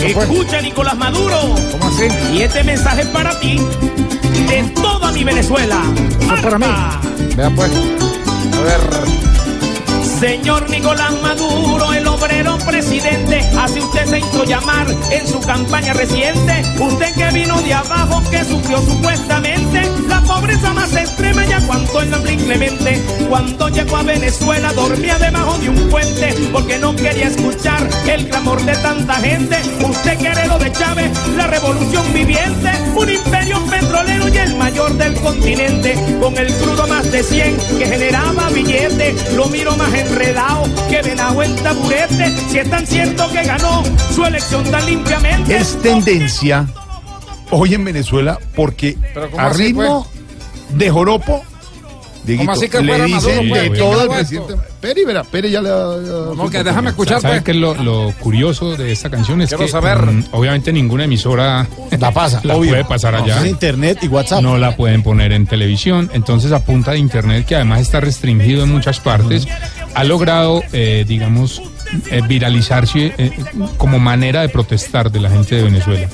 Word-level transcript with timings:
Escucha, 0.00 0.62
Nicolás 0.62 0.96
Maduro. 0.96 1.54
¿Cómo 1.70 1.86
así? 1.86 2.08
Y 2.32 2.42
este 2.42 2.64
mensaje 2.64 3.02
es 3.02 3.08
para 3.08 3.38
ti, 3.40 3.58
de 4.48 4.62
toda 4.74 5.12
mi 5.12 5.22
Venezuela. 5.22 5.82
Eso 6.20 6.34
es 6.34 6.42
para 6.42 6.58
mí. 6.58 6.66
Vea 7.36 7.50
pues. 7.50 7.70
A 7.70 8.62
ver. 8.62 9.22
Señor 10.22 10.70
Nicolás 10.70 11.20
Maduro, 11.20 11.92
el 11.92 12.06
obrero 12.06 12.56
presidente, 12.58 13.40
así 13.58 13.80
usted 13.80 14.06
se 14.06 14.18
hizo 14.20 14.44
llamar 14.44 14.86
en 15.10 15.26
su 15.26 15.40
campaña 15.40 15.92
reciente. 15.94 16.62
Usted 16.78 17.12
que 17.14 17.30
vino 17.32 17.60
de 17.60 17.74
abajo, 17.74 18.22
que 18.30 18.44
sufrió 18.44 18.80
supuestamente 18.82 19.82
la 20.06 20.20
pobreza 20.22 20.72
más 20.74 20.94
extrema 20.94 21.44
y 21.44 21.52
aguantó 21.52 22.02
el 22.02 22.14
hambre 22.14 22.34
inclemente. 22.34 23.02
Cuando 23.28 23.68
llegó 23.68 23.96
a 23.96 24.02
Venezuela 24.04 24.72
dormía 24.72 25.18
debajo 25.18 25.58
de 25.58 25.70
un 25.70 25.88
puente 25.88 26.34
porque 26.52 26.78
no 26.78 26.94
quería 26.94 27.26
escuchar 27.26 27.88
el 28.06 28.28
clamor 28.28 28.62
de 28.62 28.76
tanta 28.76 29.14
gente. 29.14 29.56
Continente, 35.42 35.94
con 36.20 36.36
el 36.36 36.52
crudo 36.54 36.86
más 36.86 37.10
de 37.10 37.20
100 37.20 37.56
que 37.76 37.86
generaba 37.86 38.48
billetes. 38.50 39.34
Lo 39.34 39.46
miro 39.46 39.76
más 39.76 39.92
enredado 39.92 40.68
que 40.88 41.02
venado 41.02 41.42
en 41.42 41.56
taburete. 41.56 42.30
Si 42.48 42.58
es 42.58 42.70
tan 42.70 42.86
cierto 42.86 43.28
que 43.32 43.42
ganó 43.42 43.82
su 44.14 44.24
elección 44.24 44.62
tan 44.70 44.86
limpiamente. 44.86 45.56
Es 45.56 45.80
tendencia 45.82 46.66
hoy 47.50 47.74
en 47.74 47.84
Venezuela 47.84 48.38
porque 48.54 48.96
Pero 49.12 49.30
¿cómo 49.32 49.42
a 49.42 49.48
ritmo 49.48 50.06
de 50.76 50.90
joropo 50.90 51.44
Dieguito, 52.24 52.52
así 52.52 52.68
que 52.68 52.80
le 52.80 53.04
dicen 53.04 53.48
Maduro, 53.48 53.62
de 53.62 53.68
pues? 53.68 53.78
todo 53.80 53.90
¿Quién 53.98 54.10
al 54.12 54.16
presidente. 54.16 54.54
Pere, 54.80 55.04
verá, 55.04 55.24
Pere 55.24 55.50
ya 55.50 55.60
le 55.60 55.68
ya- 55.68 56.34
No, 56.36 56.48
que 56.50 56.62
déjame 56.62 56.90
escuchar, 56.90 57.20
¿Sabe 57.20 57.34
pues. 57.34 57.44
qué 57.44 57.50
es 57.52 57.56
lo, 57.56 57.74
lo 57.74 58.12
curioso 58.20 58.76
de 58.76 58.92
esta 58.92 59.10
canción? 59.10 59.40
Es 59.42 59.48
Quiero 59.50 59.64
que 59.64 59.70
saber. 59.70 59.98
mm, 60.06 60.24
obviamente 60.32 60.72
ninguna 60.72 61.04
emisora 61.04 61.66
La 61.98 62.10
pasa, 62.12 62.40
la 62.44 62.54
obvio. 62.56 62.70
puede 62.70 62.84
pasar 62.84 63.14
allá. 63.16 63.40
Es 63.40 63.46
internet 63.50 63.98
y 64.02 64.08
WhatsApp. 64.08 64.42
No 64.42 64.56
la 64.58 64.76
pueden 64.76 65.02
poner 65.02 65.32
en 65.32 65.46
televisión. 65.46 66.10
Entonces, 66.14 66.52
a 66.52 66.64
punta 66.64 66.92
de 66.92 66.98
internet, 66.98 67.44
que 67.46 67.56
además 67.56 67.80
está 67.80 68.00
restringido 68.00 68.62
en 68.64 68.70
muchas 68.72 69.00
partes, 69.00 69.46
ha 69.94 70.04
logrado, 70.04 70.62
eh, 70.72 71.04
digamos, 71.06 71.60
eh, 72.10 72.22
viralizarse 72.26 73.12
eh, 73.18 73.32
como 73.76 73.98
manera 73.98 74.42
de 74.42 74.48
protestar 74.48 75.10
de 75.10 75.20
la 75.20 75.28
gente 75.30 75.56
de 75.56 75.62
Venezuela. 75.64 76.08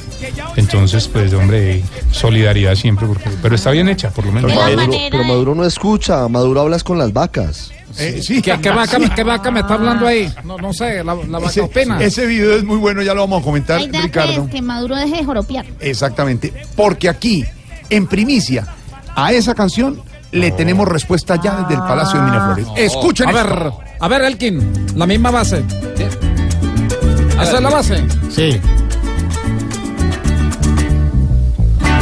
Entonces, 0.57 1.09
pues, 1.09 1.33
hombre, 1.35 1.83
solidaridad 2.11 2.75
siempre, 2.75 3.07
porque, 3.07 3.29
pero 3.43 3.55
está 3.55 3.71
bien 3.71 3.89
hecha, 3.89 4.11
por 4.11 4.27
lo 4.27 4.33
menos. 4.33 4.55
Maduro, 4.55 4.91
pero 5.11 5.25
Maduro 5.25 5.55
no 5.55 5.65
escucha, 5.65 6.27
Maduro 6.29 6.61
hablas 6.63 6.83
con 6.85 6.99
las 6.99 7.13
vacas. 7.13 7.71
Eh, 7.99 8.21
sí, 8.23 8.41
¿Qué, 8.43 8.57
qué 8.61 8.71
vaca, 8.71 8.99
me- 8.99 9.11
qué 9.13 9.25
vaca 9.25 9.51
me 9.51 9.61
está 9.61 9.75
hablando 9.75 10.07
ahí? 10.07 10.33
No, 10.45 10.57
no 10.59 10.73
sé, 10.73 11.03
la, 11.03 11.15
la 11.15 11.39
vaca 11.39 11.51
ese, 11.51 11.61
opina. 11.63 12.01
ese 12.01 12.27
video 12.27 12.55
es 12.55 12.63
muy 12.65 12.77
bueno, 12.77 13.03
ya 13.03 13.15
lo 13.15 13.23
vamos 13.23 13.41
a 13.43 13.45
comentar, 13.45 13.81
Ricardo. 13.81 14.45
es 14.45 14.51
que 14.51 14.63
Maduro 14.63 14.95
deje 14.95 15.17
de 15.17 15.25
joropiar. 15.25 15.67
Exactamente, 15.81 16.53
porque 16.77 17.09
aquí, 17.09 17.45
en 17.91 18.07
primicia, 18.07 18.67
a 19.17 19.33
esa 19.33 19.55
canción 19.55 20.01
le 20.31 20.51
tenemos 20.53 20.87
respuesta 20.87 21.41
ya 21.43 21.63
desde 21.63 21.75
el 21.75 21.81
Palacio 21.81 22.21
de 22.21 22.27
Miraflores. 22.27 22.67
Escuchen 22.77 23.29
A 23.29 23.31
esto. 23.33 23.45
ver, 23.55 23.73
a 24.01 24.09
ver, 24.09 24.23
Elkin, 24.23 24.87
la 24.95 25.07
misma 25.07 25.31
base. 25.31 25.65
¿Esa 27.41 27.57
es 27.57 27.63
la 27.63 27.71
base? 27.71 28.05
Sí. 28.31 28.61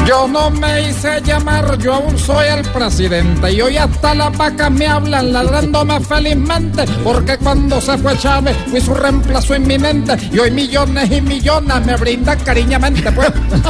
Yo 0.07 0.29
no 0.29 0.51
me 0.51 0.89
hice 0.89 1.21
llamar, 1.23 1.77
yo 1.79 1.95
aún 1.95 2.17
soy 2.17 2.47
el 2.47 2.63
presidente 2.71 3.53
y 3.53 3.61
hoy 3.61 3.77
hasta 3.77 4.15
las 4.15 4.37
vacas 4.39 4.71
me 4.71 4.87
hablan 4.87 5.33
ladrándome 5.33 5.99
felizmente 6.01 6.85
porque 7.03 7.37
cuando 7.39 7.81
se 7.81 7.99
fue 7.99 8.17
Chávez 8.17 8.57
fui 8.69 8.81
su 8.81 8.95
reemplazo 8.95 9.57
inminente 9.57 10.17
y 10.31 10.39
hoy 10.39 10.53
millones 10.53 11.11
y 11.11 11.21
millones 11.21 11.85
me 11.85 11.97
brindan 11.97 12.39
cariñamente 12.41 13.11
pues. 13.11 13.31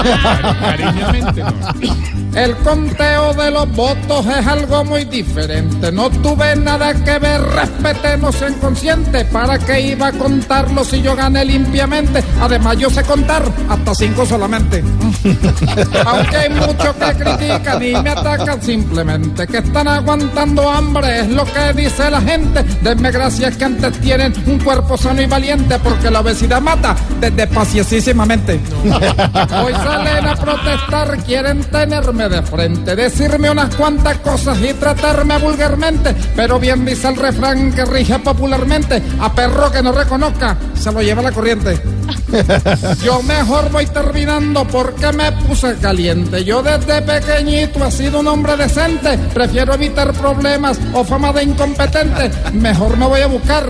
Cariñosamente, 0.61 1.43
¿no? 1.43 2.26
El 2.37 2.55
conteo 2.57 3.33
de 3.33 3.51
los 3.51 3.67
votos 3.75 4.27
es 4.27 4.47
algo 4.47 4.85
muy 4.85 5.07
diferente. 5.07 5.91
No 5.91 6.11
tuve 6.11 6.55
nada 6.55 6.93
que 6.93 7.19
ver, 7.19 7.41
respetemos 7.41 8.43
en 8.43 8.53
consciente. 8.55 9.25
¿Para 9.25 9.59
qué 9.59 9.81
iba 9.81 10.09
a 10.09 10.13
contarlo 10.13 10.85
si 10.85 11.01
yo 11.01 11.17
gané 11.17 11.47
limpiamente? 11.47 12.23
Además, 12.39 12.77
yo 12.77 12.91
sé 12.91 13.03
contar 13.05 13.43
hasta 13.71 13.95
cinco 13.95 14.27
solamente. 14.27 14.85
Aunque 16.05 16.37
hay 16.37 16.51
muchos 16.51 16.95
que 16.97 17.25
critican 17.25 17.83
y 17.83 18.03
me 18.03 18.11
atacan 18.11 18.61
simplemente. 18.61 19.47
Que 19.47 19.59
están 19.59 19.89
aguantando 19.89 20.71
hambre, 20.71 21.21
es 21.21 21.29
lo 21.31 21.45
que 21.47 21.73
dice 21.73 22.11
la 22.11 22.21
gente. 22.21 22.63
Denme 22.83 23.13
gracias 23.13 23.57
que 23.57 23.65
antes 23.65 23.99
tienen 24.01 24.35
un 24.45 24.59
cuerpo 24.59 24.99
sano 24.99 25.23
y 25.23 25.27
valiente, 25.27 25.79
porque 25.79 26.11
la 26.11 26.21
obesidad 26.21 26.61
mata 26.61 26.95
desde 27.19 27.47
pacientísimamente. 27.47 28.61
Hoy 28.85 29.73
salen 29.73 30.27
a 30.27 30.37
protestar, 30.37 31.17
quieren 31.25 31.65
tenerme 31.65 32.26
de 32.29 32.43
frente, 32.43 32.97
decirme 32.97 33.51
unas 33.51 33.75
cuantas 33.75 34.19
cosas 34.19 34.59
y 34.61 34.75
tratarme 34.75 35.39
vulgarmente. 35.39 36.15
Pero 36.35 36.59
bien 36.59 36.85
dice 36.85 37.09
el 37.09 37.17
refrán 37.17 37.73
que 37.73 37.85
rige 37.85 38.19
popularmente: 38.19 39.03
a 39.21 39.33
perro 39.33 39.71
que 39.71 39.83
no 39.83 39.93
reconozca, 39.93 40.57
se 40.75 40.93
lo 40.93 41.03
lleva 41.03 41.23
la 41.23 41.33
corriente. 41.33 41.81
Yo 43.05 43.23
mejor 43.23 43.71
voy 43.71 43.87
terminando 43.87 44.67
porque 44.67 45.13
me 45.13 45.33
puse 45.33 45.77
caliente. 45.77 46.45
Yo 46.45 46.63
desde 46.63 47.03
pequeñito 47.03 47.85
he 47.85 47.91
sido 47.91 48.21
un 48.21 48.29
hombre 48.29 48.57
decente. 48.57 49.19
Prefiero 49.33 49.75
evitar 49.75 50.13
problemas 50.13 50.79
o 50.93 51.05
fama 51.05 51.33
de 51.33 51.45
incompetente. 51.45 52.31
Mejor 52.53 52.97
me 52.97 53.07
voy 53.07 53.21
a 53.21 53.27
buscar 53.27 53.67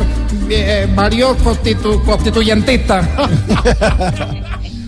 eh, 0.48 0.88
varios 0.94 1.36
constitu 1.38 2.02
constituyentistas. 2.04 3.06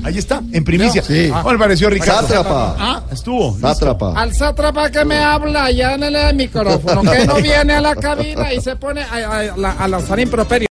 Ahí 0.09 0.19
está, 0.19 0.41
en 0.53 0.65
primicia. 0.65 1.03
Sí. 1.03 1.29
¿Cómo 1.31 1.53
le 1.53 1.59
pareció, 1.59 1.91
Ricardo? 1.91 2.27
Sátrapa, 2.29 2.77
Ah, 2.79 3.03
estuvo. 3.13 3.53
listo. 3.53 3.69
sátrapa. 3.69 4.13
Al 4.21 4.35
sátrapa 4.35 4.91
que 4.91 5.05
me 5.05 5.19
habla 5.19 5.65
allá 5.65 5.95
en 5.95 6.03
el 6.03 6.35
micrófono, 6.35 7.03
que 7.03 7.27
no 7.27 7.35
viene 7.37 7.75
a 7.75 7.81
la 7.81 7.95
cabina 7.95 8.53
y 8.53 8.61
se 8.61 8.75
pone 8.77 9.03
a, 9.03 9.15
a- 9.15 9.69
a- 9.69 9.85
a 9.85 9.89
lanzar 9.89 10.19
improperio. 10.19 10.67